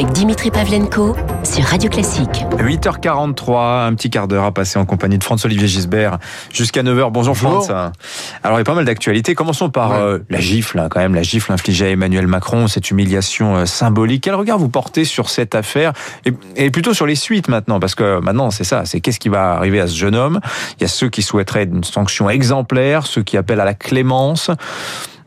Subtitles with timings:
[0.00, 2.46] avec Dimitri Pavlenko sur Radio Classique.
[2.56, 6.18] 8h43, un petit quart d'heure à passer en compagnie de François-Olivier Gisbert
[6.54, 7.10] jusqu'à 9h.
[7.12, 7.68] Bonjour, France.
[7.68, 9.34] Alors il y a pas mal d'actualités.
[9.34, 12.90] Commençons par euh, la gifle, hein, quand même, la gifle infligée à Emmanuel Macron, cette
[12.90, 14.24] humiliation euh, symbolique.
[14.24, 15.92] Quel regard vous portez sur cette affaire
[16.24, 17.78] et, et plutôt sur les suites maintenant?
[17.78, 20.40] Parce que maintenant c'est ça, c'est qu'est-ce qui va arriver à ce jeune homme?
[20.78, 24.50] Il y a ceux qui souhaiteraient une sanction exemplaire, ceux qui appellent à la clémence.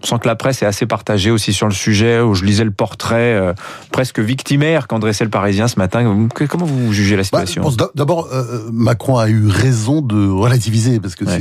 [0.04, 2.66] On sent que la presse est assez partagée aussi sur le sujet, où je lisais
[2.66, 3.54] le portrait euh,
[3.92, 6.04] presque victimaire qu'en dressait le Parisien ce matin.
[6.50, 7.88] Comment vous jugez la Bah, situation?
[7.96, 11.40] D'abord, euh, Macron a eu raison de relativiser, parce que Ouais.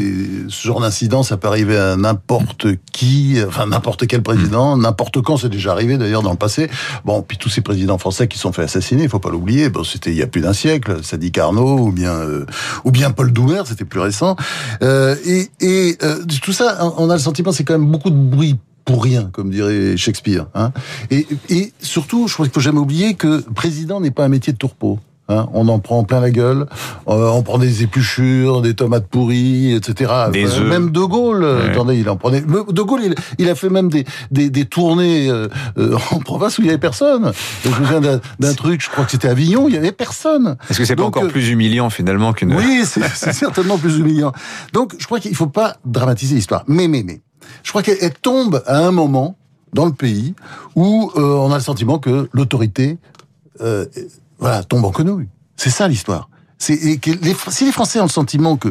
[0.48, 5.36] ce genre d'incident, ça peut arriver à n'importe qui, enfin n'importe quel président, n'importe quand,
[5.38, 6.70] c'est déjà arrivé d'ailleurs dans le passé.
[7.05, 9.70] Bon, puis tous ces présidents français qui se sont fait assassiner, il faut pas l'oublier.
[9.70, 12.47] Bon, c'était il y a plus d'un siècle, Sadi Carnot ou bien euh,
[12.84, 14.36] ou bien Paul Doumer, c'était plus récent.
[14.83, 18.14] Euh, et et euh, tout ça, on a le sentiment, c'est quand même beaucoup de
[18.16, 18.52] bruit
[18.84, 20.46] pour rien, comme dirait Shakespeare.
[20.54, 20.72] Hein.
[21.10, 24.52] Et, et surtout, je crois qu'il faut jamais oublier que président n'est pas un métier
[24.52, 24.98] de tourpeau.
[25.28, 25.47] Hein.
[25.55, 26.66] On en prend plein la gueule,
[27.06, 30.12] euh, on prend des épluchures, des tomates pourries, etc.
[30.33, 30.64] Des Euh.
[30.69, 31.70] Même De Gaulle, euh, Ouais.
[31.70, 32.41] attendez, il en prenait.
[32.41, 35.47] De Gaulle, il, il a fait même des, des, des tournées euh,
[35.78, 37.30] euh, en province où il y avait personne.
[37.64, 40.56] Je me souviens d'un- truc, je crois que c'était Avignon, il y avait personne.
[40.69, 42.53] Est-ce que c'est pas encore euh, plus humiliant finalement qu'une...
[42.55, 44.33] oui, c'est c'est certainement plus humiliant.
[44.72, 46.64] Donc, je crois qu'il faut pas dramatiser l'histoire.
[46.66, 47.22] Mais, mais, mais,
[47.62, 49.36] je crois qu'elle elle tombe à un moment
[49.72, 50.34] dans le pays
[50.74, 52.98] où euh, on a le sentiment que l'autorité,
[53.60, 53.86] euh,
[54.38, 55.28] voilà, tombe en quenouille.
[55.56, 56.28] C'est ça l'histoire.
[56.68, 58.68] Et que les, si les Français ont le sentiment que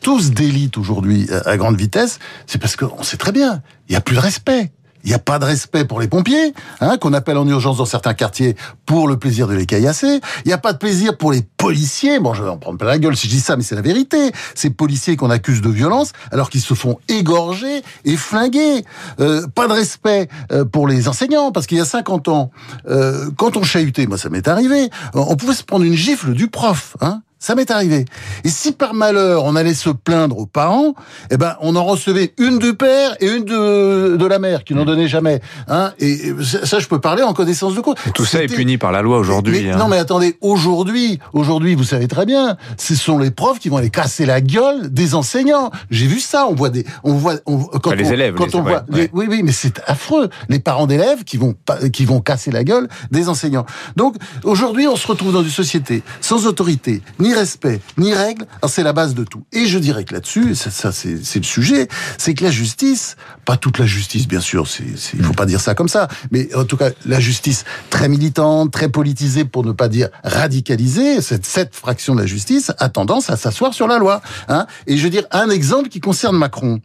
[0.00, 3.92] tout se délite aujourd'hui à, à grande vitesse, c'est parce qu'on sait très bien, il
[3.92, 4.72] y a plus de respect.
[5.04, 7.84] Il n'y a pas de respect pour les pompiers, hein, qu'on appelle en urgence dans
[7.84, 10.20] certains quartiers pour le plaisir de les caillasser.
[10.44, 12.18] Il n'y a pas de plaisir pour les policiers.
[12.18, 13.82] Bon, je vais en prendre plein la gueule si je dis ça, mais c'est la
[13.82, 14.32] vérité.
[14.54, 18.84] Ces policiers qu'on accuse de violence alors qu'ils se font égorger et flinguer.
[19.20, 22.50] Euh, pas de respect euh, pour les enseignants, parce qu'il y a 50 ans,
[22.88, 26.48] euh, quand on chahutait, moi ça m'est arrivé, on pouvait se prendre une gifle du
[26.48, 26.96] prof.
[27.00, 28.04] Hein ça m'est arrivé.
[28.44, 30.94] Et si par malheur on allait se plaindre aux parents,
[31.30, 34.74] eh ben on en recevait une du père et une de, de la mère qui
[34.74, 35.40] n'en donnait jamais.
[35.68, 36.32] Hein et
[36.64, 37.96] ça, je peux parler en connaissance de cause.
[38.14, 39.68] Tout ça est puni par la loi aujourd'hui.
[39.70, 39.76] hein.
[39.76, 43.76] Non mais attendez, aujourd'hui, aujourd'hui, vous savez très bien, ce sont les profs qui vont
[43.76, 45.70] aller casser la gueule des enseignants.
[45.90, 48.46] J'ai vu ça, on voit des, on voit, on, quand Enfin, les on, élèves, quand
[48.46, 49.00] les- on voit, ouais.
[49.02, 50.30] les- oui, oui, mais c'est affreux.
[50.48, 51.54] Les parents d'élèves qui vont,
[51.92, 53.66] qui vont casser la gueule des enseignants.
[53.96, 58.46] Donc aujourd'hui, on se retrouve dans une société sans autorité, ni respect, ni règles.
[58.68, 59.42] C'est la base de tout.
[59.52, 63.56] Et je dirais que là-dessus, ça, ça c'est le sujet, c'est que la justice, pas
[63.56, 66.76] toute la justice, bien sûr, il faut pas dire ça comme ça, mais en tout
[66.76, 72.14] cas la justice très militante, très politisée, pour ne pas dire radicalisée, cette, cette fraction
[72.14, 74.22] de la justice a tendance à s'asseoir sur la loi.
[74.48, 74.66] Hein.
[74.86, 76.80] Et je veux dire un exemple qui concerne Macron.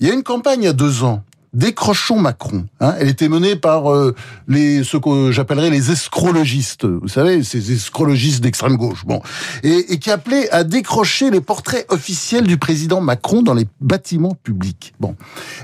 [0.00, 1.24] Il y a une campagne il y a deux ans.
[1.52, 2.66] Décrochons Macron.
[2.80, 2.94] Hein.
[2.98, 4.14] Elle était menée par euh,
[4.48, 6.84] les ce que j'appellerais les escrologistes.
[6.84, 9.04] Vous savez, ces escrologistes d'extrême gauche.
[9.06, 9.22] Bon,
[9.62, 14.36] et, et qui appelait à décrocher les portraits officiels du président Macron dans les bâtiments
[14.42, 14.94] publics.
[15.00, 15.16] Bon,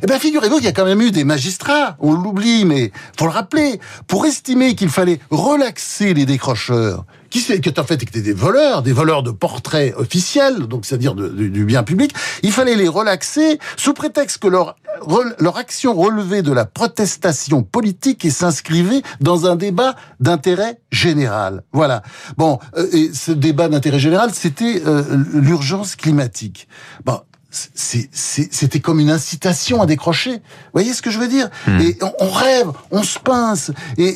[0.03, 1.97] eh ben figurez-vous qu'il y a quand même eu des magistrats.
[2.01, 7.61] On l'oublie, mais faut le rappeler pour estimer qu'il fallait relaxer les décrocheurs qui, c'est-
[7.61, 11.83] qui en fait étaient des voleurs, des voleurs de portraits officiels, donc c'est-à-dire du bien
[11.83, 12.15] public,
[12.45, 14.77] il fallait les relaxer sous prétexte que leur,
[15.41, 21.65] leur action relevait de la protestation politique et s'inscrivait dans un débat d'intérêt général.
[21.73, 22.05] Voilà.
[22.37, 25.03] Bon, euh, et ce débat d'intérêt général, c'était euh,
[25.33, 26.69] l'urgence climatique.
[27.05, 27.19] Bon.
[27.55, 30.33] C'était comme une incitation à décrocher.
[30.33, 30.41] Vous
[30.75, 31.49] voyez ce que je veux dire?
[31.81, 33.71] Et on, rêve, on se pince.
[33.97, 34.15] Et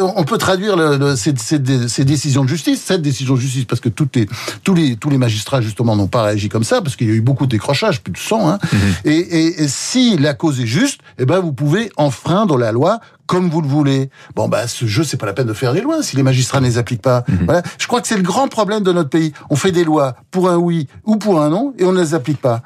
[0.00, 3.64] on peut traduire le, le- ces, ces- ces décisions de justice, cette décision de justice,
[3.64, 4.28] parce que toutes les,
[4.64, 7.14] tous, les, tous les magistrats, justement, n'ont pas réagi comme ça, parce qu'il y a
[7.14, 8.48] eu beaucoup de décrochages, plus de 100.
[8.50, 8.58] Hein.
[9.04, 13.00] Et, et- et si la cause est juste, eh ben, vous pouvez enfreindre la loi
[13.28, 14.10] comme vous le voulez.
[14.34, 16.60] Bon, bah, ce jeu, c'est pas la peine de faire des lois si les magistrats
[16.60, 17.22] ne les appliquent pas.
[17.44, 17.62] Voilà.
[17.78, 19.32] Je crois que c'est le grand problème de notre pays.
[19.50, 22.14] On fait des lois pour un oui ou pour un non et on ne les
[22.14, 22.62] applique pas.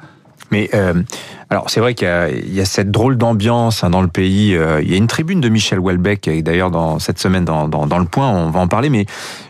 [0.50, 1.02] Mais euh,
[1.48, 4.09] alors c'est vrai qu'il y, a- il y a cette drôle d'ambiance hein, dans le
[4.09, 4.54] pays.
[4.54, 7.68] Euh, il y a une tribune de Michel Houellebecq et d'ailleurs dans cette semaine dans,
[7.68, 8.91] dans, dans le Point, on va en parler.
[8.91, 9.06] Mais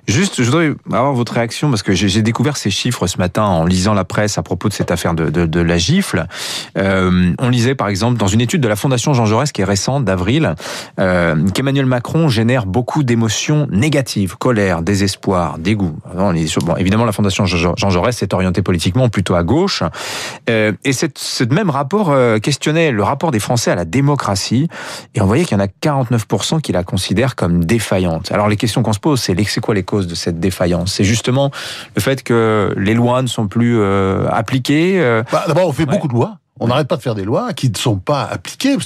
[0.08, 3.64] juste, je voudrais avoir votre réaction parce que j'ai découvert ces chiffres ce matin en
[3.64, 6.26] lisant la presse à propos de cette affaire de, la gifle.
[6.76, 9.64] Euh, on lisait par exemple dans une étude de la Fondation Jean Jaurès qui est
[9.64, 10.54] récente d'avril
[10.98, 15.96] euh, qu'Emmanuel Macron génère beaucoup d'émotions négatives, colère, désespoir, dégoût.
[16.14, 16.32] Bon,
[16.76, 19.82] évidemment, la Fondation Jean Jaurès s'est orientée politiquement plutôt à gauche.
[20.50, 24.68] Euh, et cette, ce même rapport euh, questionnait le rapport des Français à la démocratie.
[25.14, 28.32] Et on voyait qu'il y en a 49% qui la considèrent comme défaillante.
[28.32, 31.04] Alors les questions qu'on se pose, c'est c'est quoi les causes de cette défaillance C'est
[31.04, 31.50] justement
[31.94, 34.98] le fait que les lois ne sont plus euh, appliquées.
[35.00, 35.92] euh, Bah, D'abord, on fait Ouais.
[35.92, 36.38] beaucoup de lois.
[36.60, 38.76] On n'arrête pas de faire des lois qui ne sont pas appliquées.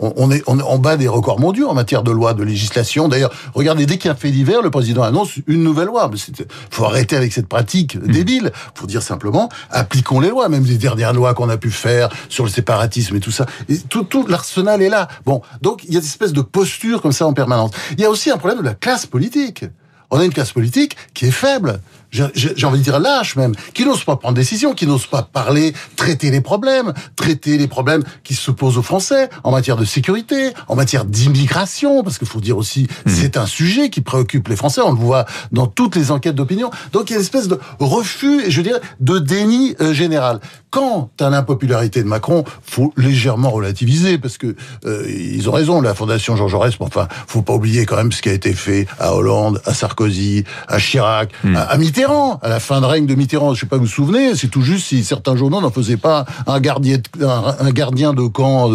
[0.00, 3.06] On, est, on en bas des records mondiaux en matière de loi, de législation.
[3.08, 6.10] D'ailleurs, regardez, dès qu'il y a un fait divers, le président annonce une nouvelle loi.
[6.12, 8.10] Il faut arrêter avec cette pratique mmh.
[8.10, 8.52] débile.
[8.74, 12.42] faut dire simplement, appliquons les lois, même les dernières lois qu'on a pu faire sur
[12.44, 13.46] le séparatisme et tout ça.
[13.68, 15.06] Et tout, tout l'arsenal est là.
[15.24, 17.70] Bon, donc il y a des espèces de postures comme ça en permanence.
[17.92, 19.66] Il y a aussi un problème de la classe politique.
[20.10, 21.80] On a une classe politique qui est faible
[22.10, 25.72] j'ai envie de dire lâche même, qui n'ose pas prendre décision, qui n'ose pas parler,
[25.96, 30.52] traiter les problèmes, traiter les problèmes qui se posent aux Français en matière de sécurité,
[30.68, 33.10] en matière d'immigration, parce qu'il faut dire aussi, mmh.
[33.10, 36.70] c'est un sujet qui préoccupe les Français, on le voit dans toutes les enquêtes d'opinion.
[36.92, 40.40] Donc il y a une espèce de refus, je dire, de déni euh, général.
[40.70, 44.54] Quant à l'impopularité de Macron, faut légèrement relativiser, parce que
[44.86, 48.12] euh, ils ont raison, la Fondation Jean Jaurès, mais enfin, faut pas oublier quand même
[48.12, 51.56] ce qui a été fait à Hollande, à Sarkozy, à Chirac, mmh.
[51.56, 53.52] à Mitterrand, à la fin de règne de Mitterrand.
[53.54, 56.24] Je sais pas, vous vous souvenez, c'est tout juste si certains journaux n'en faisaient pas
[56.46, 58.70] un gardien, un, gardien de camp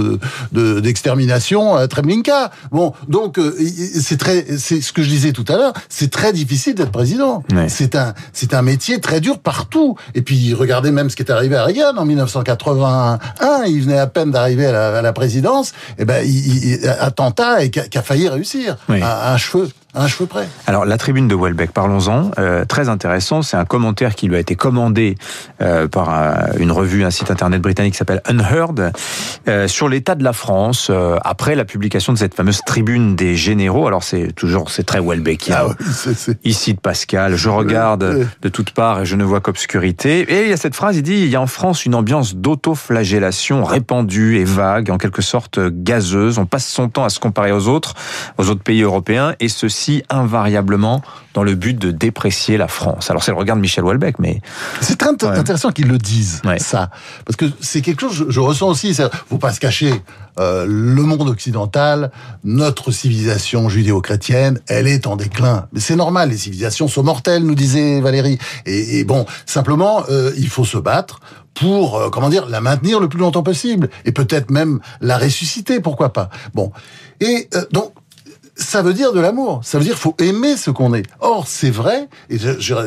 [0.52, 2.52] d'extermination à Treblinka.
[2.72, 3.56] Bon, donc euh,
[4.02, 7.44] c'est très, c'est ce que je disais tout à l'heure, c'est très difficile d'être président.
[7.70, 9.96] C'est un, c'est un métier très dur partout.
[10.14, 13.64] Et puis regardez même ce qui est arrivé à Reagan en 1981.
[13.68, 15.70] Il venait à peine d'arriver à, la présidence.
[15.98, 20.26] Et eh ben, il, attentat et qui a, failli réussir à un cheveu un cheveu
[20.26, 20.48] près.
[20.68, 22.32] Alors la tribune de Welbeck, parlons-en.
[22.38, 25.16] Euh, très intéressant, c'est un commentaire qui lui a été commandé
[25.62, 26.10] euh, par
[26.58, 28.92] une revue, un site internet britannique qui s'appelle Unheard,
[29.48, 30.92] euh, sur l'état de la France
[31.24, 33.88] après la publication de cette fameuse tribune des généraux.
[33.88, 35.56] Alors c'est toujours c'est très Welbeckien.
[35.58, 36.12] Ah
[36.44, 40.22] Ici de Pascal, je regarde de toutes parts et je ne vois qu'obscurité.
[40.22, 42.36] Et il y a cette phrase, il dit il y a en France une ambiance
[42.36, 46.38] d'autoflagellation répandue et vague, en quelque sorte gazeuse.
[46.38, 47.94] On passe son temps à se comparer aux autres,
[48.38, 51.02] aux autres pays européens, et ceci invariablement
[51.34, 53.10] dans le but de déprécier la France.
[53.10, 54.42] Alors c'est le regard de Michel Houellebecq, mais
[54.82, 56.90] c'est très intéressant qu'ils le disent ça,
[57.26, 58.90] parce que c'est quelque chose je, ressens aussi.
[58.90, 59.94] Il faut pas se cacher.
[60.38, 62.12] Euh, le monde occidental,
[62.44, 65.68] notre civilisation judéo-chrétienne, elle est en déclin.
[65.72, 68.38] Mais c'est normal, les civilisations sont mortelles, nous disait Valérie.
[68.66, 71.22] Et, bon, simplement, euh, il faut se battre
[71.54, 73.90] pour, euh, comment dire, la maintenir le plus longtemps possible.
[74.04, 76.30] Et peut-être même la ressusciter, pourquoi pas.
[76.54, 76.72] Bon.
[77.22, 77.94] Et donc,
[78.56, 79.62] ça veut dire de l'amour.
[79.64, 81.04] Ça veut dire faut aimer ce qu'on est.
[81.20, 82.38] Or, c'est vrai, et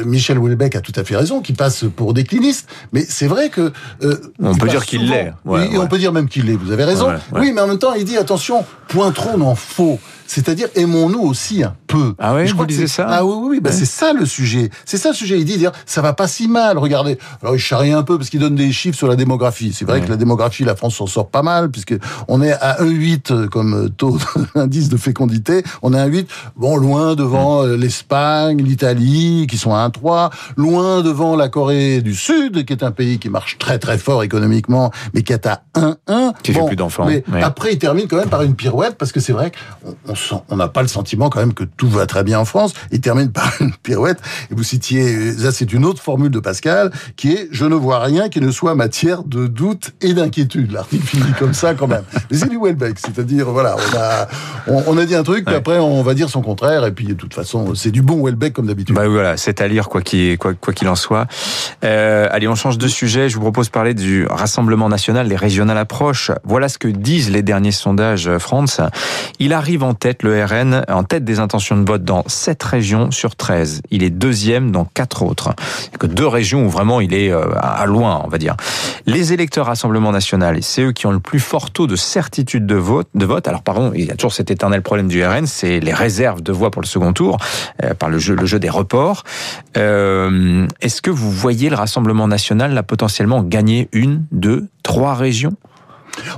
[0.05, 3.73] Michel Houellebecq a tout à fait raison, qui passe pour décliniste, mais c'est vrai que...
[4.03, 5.33] Euh, on peut dire qu'il l'est.
[5.45, 7.13] oui, on peut dire même qu'il l'est, vous avez raison.
[7.33, 9.99] oui, mais en même temps, il dit, attention, point trop n'en faut.
[10.29, 12.15] C'est-à-dire, aimons-nous aussi un peu.
[12.19, 13.61] Ah oui, je vous disais ça Ah oui, oui, oui.
[13.61, 14.69] Bah, c'est ça le sujet.
[14.85, 15.39] C'est ça le sujet.
[15.39, 17.19] Il dit, dire, ça va pas si mal, regardez.
[17.41, 19.73] Alors, il charrie un peu parce qu'il donne des chiffres sur la démographie.
[19.73, 21.95] C'est vrai que la démographie, la France s'en sort pas mal, puisque
[22.29, 24.19] on est à 1,8 comme taux
[24.55, 25.58] d'indice de fécondité.
[25.83, 26.27] On est à 1,8,
[26.57, 32.15] bon, loin devant euh, l'Espagne, l'Italie, qui sont à 1,3, loin devant la Corée du
[32.15, 35.63] Sud, qui est un pays qui marche très très fort économiquement, mais qui est à
[35.75, 36.33] 1,1.
[36.43, 37.07] Qui fait plus d'enfants.
[37.07, 39.53] Mais après, il termine quand même par une pirouette, parce que c'est vrai
[40.07, 40.15] qu'on
[40.49, 42.73] on n'a pas le sentiment quand même que tout va très bien en France.
[42.91, 44.19] Il termine par une pirouette.
[44.51, 48.01] Et vous citiez, ça c'est une autre formule de Pascal, qui est «Je ne vois
[48.01, 50.73] rien qui ne soit matière de doute et d'inquiétude».
[50.73, 52.05] L'article finit comme ça quand même.
[52.31, 54.29] Mais c'est du Welbeck, c'est-à-dire, voilà, on a,
[54.87, 57.15] on, a dit un truc, puis après on va dire son contraire, et puis de
[57.15, 58.95] toute façon, c'est du bon Welbeck comme d'habitude.
[58.95, 61.27] Bah voilà, c'est à lire quoi qu'il quoi, quoi qu'il en soit.
[61.85, 63.29] Euh, allez, on change de sujet.
[63.29, 66.31] Je vous propose de parler du Rassemblement national, les régionales approches.
[66.45, 68.81] Voilà ce que disent les derniers sondages France.
[69.39, 73.11] Il arrive en tête le RN en tête des intentions de vote dans 7 régions
[73.11, 73.83] sur 13.
[73.91, 75.55] Il est deuxième dans 4 autres.
[75.99, 78.57] Que deux régions où vraiment il est euh, à loin, on va dire.
[79.07, 82.75] Les électeurs Rassemblement National, c'est eux qui ont le plus fort taux de certitude de
[82.75, 83.09] vote.
[83.15, 83.49] De vote.
[83.49, 86.53] Alors pardon, il y a toujours cet éternel problème du RN, c'est les réserves de
[86.53, 87.39] voix pour le second tour,
[87.85, 89.25] euh, par le jeu, des reports.
[89.77, 95.55] Euh, Est-ce que vous voyez le Rassemblement National là potentiellement gagner une, deux, trois régions?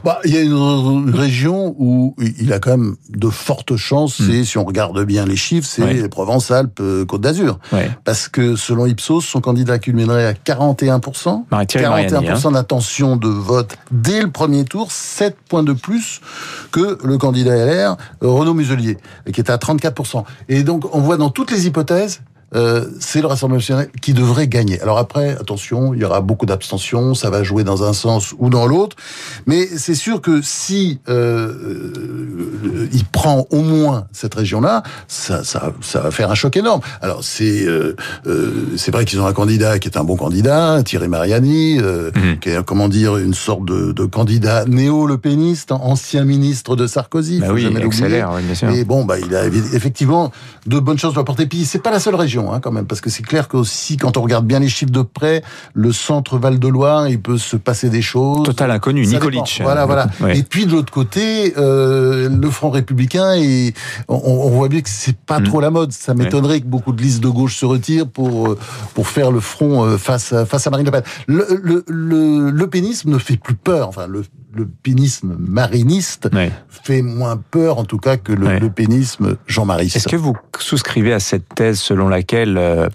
[0.05, 4.31] Bah, il y a une région où il a quand même de fortes chances, hmm.
[4.31, 7.59] c'est, si on regarde bien les chiffres, c'est Provence-Alpes, euh, Côte d'Azur.
[8.05, 11.45] Parce que selon Ipsos, son candidat culminerait à 41%.
[11.51, 12.53] 41% hein.
[12.53, 16.21] d'intention de vote dès le premier tour, 7 points de plus
[16.73, 18.99] que le candidat LR, Renaud Muselier,
[19.33, 20.25] qui est à 34%.
[20.49, 22.21] Et donc, on voit dans toutes les hypothèses
[22.55, 24.81] euh, c'est le Rassemblement national qui devrait gagner.
[24.81, 28.51] Alors après, attention, il y aura beaucoup d'abstention, ça va jouer dans un sens ou
[28.51, 28.97] dans l'autre,
[29.47, 35.73] mais c'est sûr que si euh, euh, il prend au moins cette région-là, ça, ça,
[35.81, 36.81] ça, va faire un choc énorme.
[37.01, 37.95] Alors c'est euh,
[38.77, 42.39] c'est vrai qu'ils ont un candidat qui est un bon candidat, Thierry Mariani, mhm.
[42.41, 47.41] qui est comment dire une sorte de, de candidat néo-le péniste, ancien ministre de Sarkozy.
[47.41, 48.71] Bah oui, accélère, oui, bien sûr.
[48.71, 50.33] Et bon, bah il a effectivement
[50.67, 51.47] de bonnes chances de porter.
[51.47, 52.40] Puis c'est pas la seule région.
[52.41, 54.69] Région, hein, quand même, parce que c'est clair que aussi, quand on regarde bien les
[54.69, 55.43] chiffres de près,
[55.75, 58.45] le centre Val-de-Loire, il peut se passer des choses.
[58.45, 59.61] Total inconnu, Nicolic.
[59.63, 60.07] Voilà, voilà.
[60.35, 63.75] Et puis de l'autre côté, euh, le Front républicain, et
[64.09, 65.45] on, on voit bien que c'est pas mm.
[65.45, 65.93] trop la mode.
[65.93, 68.59] Ça m'étonnerait que beaucoup de listes de gauche se retirent pour euh,
[68.95, 71.03] pour faire le front euh, face à, face à Marine Le Pen.
[71.27, 73.89] Le, le, le, le pénisme ne fait plus peur.
[73.89, 76.29] Enfin, le le pénisme mariniste
[76.69, 79.97] fait moins peur, en tout cas, que le, le pénisme jean-mariste.
[79.97, 82.89] Est-ce que vous souscrivez à cette thèse selon laquelle euh,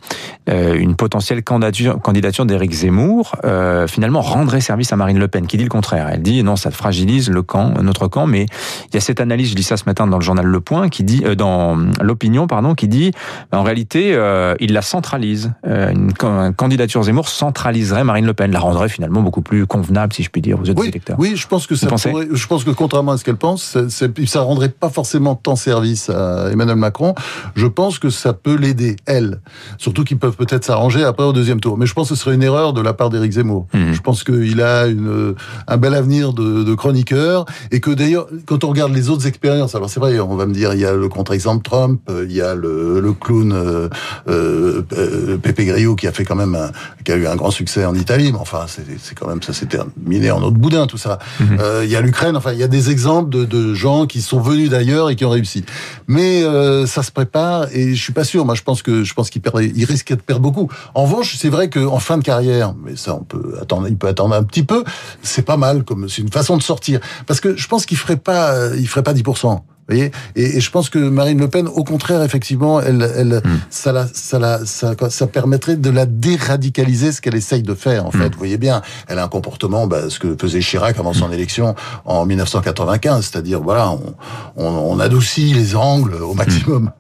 [0.50, 5.47] euh une potentielle candidature, candidature d'Éric Zemmour euh, finalement rendrait service à Marine Le Pen,
[5.47, 6.09] qui dit le contraire?
[6.12, 8.45] Elle dit non, ça fragilise le camp, notre camp, mais
[8.89, 10.89] il y a cette analyse, je lis ça ce matin dans le journal Le Point,
[10.89, 13.12] qui dit euh, dans l'opinion, pardon, qui dit
[13.51, 14.15] en réalité
[14.59, 15.53] il la centralise.
[15.63, 16.12] une,
[16.57, 20.41] candidature Zemmour centraliserait Marine Le Pen, la rendrait finalement beaucoup plus convenable, si je puis
[20.41, 21.17] dire, aux autres oui, électeurs.
[21.19, 24.07] Oui, je pense que ça pourrait, je pense que contrairement à ce qu'elle pense, ça,
[24.25, 27.15] ça rendrait pas forcément tant service à Emmanuel Macron.
[27.55, 29.41] Je pense que ça peut l'aider, elle.
[29.77, 31.77] Surtout qu'ils peuvent peut-être s'arranger après au deuxième tour.
[31.77, 33.67] Mais je pense que ce serait une erreur de la part d'Éric Zemmour.
[33.73, 33.93] Mmh.
[33.93, 35.35] Je pense qu'il a une,
[35.67, 39.75] un bel avenir de, de chroniqueur et que d'ailleurs, quand on regarde les autres expériences,
[39.75, 42.41] alors c'est vrai, on va me dire, il y a le contre-exemple Trump, il y
[42.41, 43.89] a le, le clown euh,
[44.27, 46.71] euh, Pepe Grillo qui a fait quand même, un,
[47.03, 48.31] qui a eu un grand succès en Italie.
[48.31, 51.19] Mais enfin, c'est quand même ça s'est terminé en autre boudin tout ça.
[51.39, 51.58] Mhm.
[51.60, 54.22] Euh, il y a l'Ukraine, enfin il y a des exemples de, de, gens qui
[54.22, 55.63] sont venus d'ailleurs et qui ont réussi.
[56.08, 58.46] Mais euh, ça se prépare et je suis pas sûr.
[58.46, 60.70] Moi je pense que je pense qu'il perd, il risque de perdre beaucoup.
[60.94, 64.08] En revanche, c'est vrai qu'en fin de carrière, mais ça on peut attendre, il peut
[64.08, 64.84] attendre un petit peu.
[65.22, 68.18] C'est pas mal comme c'est une façon de sortir parce que je pense qu'il ferait
[68.18, 71.84] pas, il ferait pas 10% voyez et, et, je pense que Marine Le Pen, au
[71.84, 73.60] contraire, effectivement, elle, elle, mm.
[73.70, 78.06] ça, la, ça, la, ça, ça, permettrait de la déradicaliser, ce qu'elle essaye de faire,
[78.06, 78.30] en fait.
[78.30, 78.32] Hmm.
[78.32, 81.34] Vous voyez bien, elle a un comportement, bah, ce que faisait Chirac avant son hmm.
[81.34, 81.75] élection
[82.06, 84.15] en 1995, c'est-à-dire, voilà, on,
[84.56, 86.92] on, on, adoucit les angles au maximum.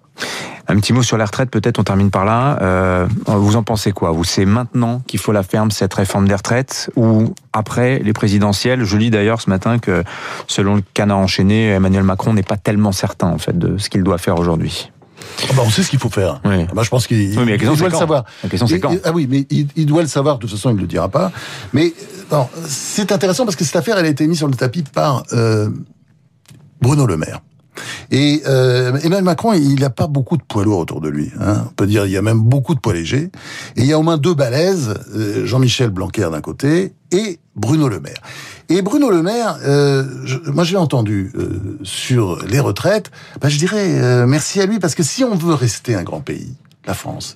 [0.67, 2.57] Un petit mot sur la retraite, peut-être on termine par là.
[2.61, 4.23] Euh, vous en pensez quoi Vous?
[4.23, 8.83] C'est maintenant qu'il faut la ferme cette réforme des retraites ou après les présidentielles?
[8.83, 10.03] Je lis d'ailleurs ce matin que
[10.47, 14.03] selon le canard enchaîné, Emmanuel Macron n'est pas tellement certain en fait de ce qu'il
[14.03, 14.91] doit faire aujourd'hui.
[15.43, 16.39] Ah bah on sait ce qu'il faut faire.
[16.45, 16.65] Oui.
[16.69, 18.25] Ah bah je pense qu'il oui, doit le savoir.
[18.43, 18.93] La question c'est quand?
[19.03, 20.37] Ah oui, mais il, il, doit le savoir.
[20.37, 21.31] De toute façon, il ne le dira pas.
[21.73, 21.93] Mais
[22.67, 25.69] c'est intéressant parce que cette affaire, elle a été mise sur le tapis par euh,
[26.81, 27.41] Bruno Le Maire.
[28.11, 31.31] Et euh, Emmanuel Macron, il n'a pas beaucoup de poids lourds autour de lui.
[31.39, 31.65] Hein.
[31.69, 33.29] On peut dire il y a même beaucoup de poids légers.
[33.75, 37.87] Et il y a au moins deux balaises, euh, Jean-Michel Blanquer d'un côté et Bruno
[37.87, 38.21] Le Maire.
[38.69, 43.57] Et Bruno Le Maire, euh, je, moi j'ai entendu euh, sur les retraites, bah, je
[43.57, 46.55] dirais euh, merci à lui parce que si on veut rester un grand pays,
[46.87, 47.35] la France.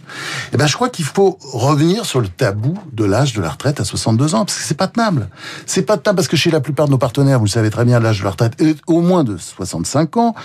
[0.54, 3.80] Eh ben, je crois qu'il faut revenir sur le tabou de l'âge de la retraite
[3.80, 5.30] à 62 ans, parce que c'est pas tenable.
[5.66, 7.86] C'est pas tenable parce que chez la plupart de nos partenaires, vous le savez très
[7.86, 10.36] bien, l'âge de la retraite est au moins de 65 ans.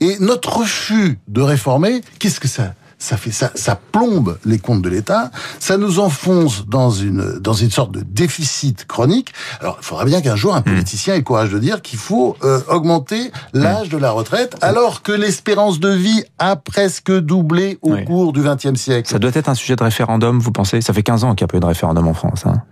[0.00, 4.82] Et notre refus de réformer, qu'est-ce que ça ça fait ça, ça plombe les comptes
[4.82, 9.32] de l'État, ça nous enfonce dans une dans une sorte de déficit chronique.
[9.60, 10.64] Alors, il faudra bien qu'un jour un hmm.
[10.64, 13.92] politicien ait le courage de dire qu'il faut euh, augmenter l'âge hmm.
[13.92, 18.74] de la retraite, alors que l'espérance de vie a presque doublé au cours du XXe
[18.74, 19.08] siècle.
[19.08, 20.80] Ça doit être un sujet de référendum, vous pensez?
[20.80, 22.46] Ça fait 15 ans qu'il n'y a pas eu de référendum en France.
[22.46, 22.62] Hein.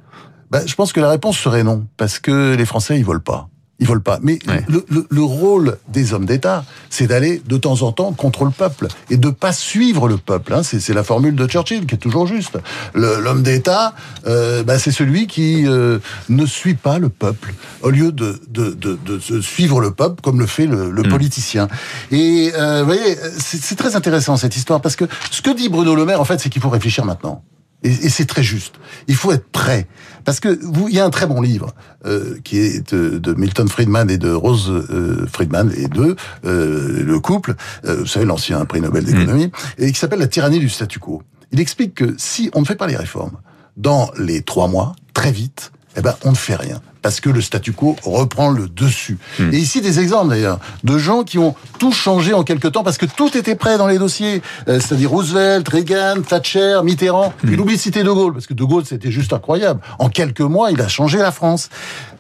[0.50, 3.48] Ben, je pense que la réponse serait non, parce que les Français ils veulent pas.
[3.78, 4.18] Ils veulent pas.
[4.22, 8.44] Mais le, le, le, rôle des hommes d'État, c'est d'aller de temps en temps contre
[8.44, 10.54] le peuple et de pas suivre le peuple.
[10.54, 10.62] Hein.
[10.62, 12.58] C'est la formule de Churchill qui est toujours juste.
[12.94, 13.94] L'homme d'État,
[14.26, 15.98] euh, bah, c'est celui qui euh,
[16.30, 17.52] ne suit pas le peuple
[17.82, 21.08] au lieu de, de, de, de suivre le peuple comme le fait le, le mm.
[21.08, 21.68] politicien.
[22.10, 25.94] Et euh, vous voyez, c'est très intéressant cette histoire parce que ce que dit Bruno
[25.94, 27.42] Le Maire, en fait, c'est qu'il faut réfléchir maintenant.
[27.82, 28.76] Et, et c'est très juste.
[29.06, 29.86] Il faut être prêt.
[30.24, 31.72] Parce que vous, il y a un très bon livre
[32.04, 37.04] euh, qui est de, de, Milton Friedman et de Rose euh, Friedman et de euh,
[37.04, 37.54] le couple,
[37.84, 39.84] euh, vous savez l'ancien prix Nobel d'économie, mmh.
[39.84, 41.22] et qui s'appelle La tyrannie du statu quo.
[41.52, 43.36] Il explique que si on ne fait pas les réformes
[43.76, 47.40] dans les trois mois, très vite, eh ben on ne fait rien parce que le
[47.40, 49.18] statu quo reprend le dessus.
[49.38, 49.52] Hmm.
[49.52, 52.98] Et ici, des exemples d'ailleurs de gens qui ont tout changé en quelque temps parce
[52.98, 54.42] que tout était prêt dans les dossiers.
[54.68, 57.32] Euh, c'est-à-dire Roosevelt, Reagan, Thatcher, Mitterrand.
[57.42, 57.52] Hmm.
[57.52, 59.80] Il oublie de citer De Gaulle parce que De Gaulle, c'était juste incroyable.
[59.98, 61.68] En quelques mois, il a changé la France.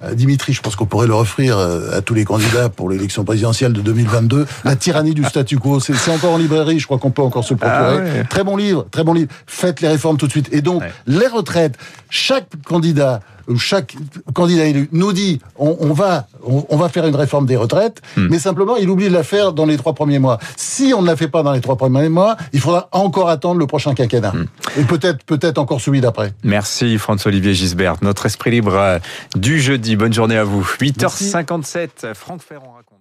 [0.04, 3.24] Euh, Dimitri, je pense qu'on pourrait le offrir euh, à tous les candidats pour l'élection
[3.24, 4.46] présidentielle de 2022.
[4.64, 6.78] La tyrannie du statu quo, c'est encore en librairie.
[6.78, 8.20] Je crois qu'on peut encore se le procurer.
[8.20, 9.32] Ah très bon livre, très bon livre.
[9.46, 10.48] Faites les réformes tout de suite.
[10.52, 11.76] Et donc, les retraites,
[12.10, 13.20] chaque candidat
[13.56, 13.96] chaque
[14.34, 18.28] candidat élu nous dit on, on va on, va faire une réforme des retraites, hmm.
[18.30, 20.38] mais simplement il oublie de la faire dans les trois premiers mois.
[20.56, 23.58] Si on ne la fait pas dans les trois premiers mois, il faudra encore attendre
[23.58, 24.46] le prochain quinquennat hmm.
[24.78, 26.32] et peut-être peut-être encore celui d'après.
[26.44, 28.98] Merci François-Olivier Gisbert, notre esprit libre euh,
[29.34, 29.96] du jeudi.
[29.96, 30.62] Bonne journée à vous.
[30.80, 32.95] 8h57, Franck Ferrand raconte.